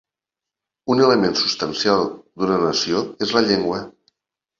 Un 0.93 1.01
element 1.07 1.35
substancial 1.41 2.01
d'una 2.43 2.57
nació 2.63 3.03
és 3.27 3.35
la 3.37 3.45
llengua. 3.49 3.83